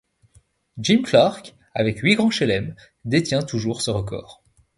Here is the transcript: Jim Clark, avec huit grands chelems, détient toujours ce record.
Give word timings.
Jim 0.79 1.03
Clark, 1.03 1.55
avec 1.75 1.99
huit 1.99 2.15
grands 2.15 2.31
chelems, 2.31 2.75
détient 3.05 3.43
toujours 3.43 3.83
ce 3.83 3.91
record. 3.91 4.43